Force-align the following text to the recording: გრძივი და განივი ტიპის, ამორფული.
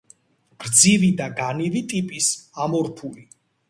გრძივი 0.65 1.11
და 1.21 1.29
განივი 1.43 1.87
ტიპის, 1.95 2.35
ამორფული. 2.69 3.33